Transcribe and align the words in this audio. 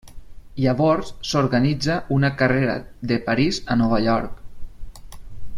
Llavors 0.61 1.11
s'organitza 1.31 1.99
una 2.17 2.33
carrera 2.41 2.79
de 3.13 3.21
París 3.29 3.63
a 3.77 3.81
Nova 3.85 4.05
York. 4.11 5.17